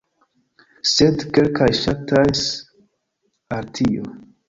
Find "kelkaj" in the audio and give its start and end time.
1.37-1.69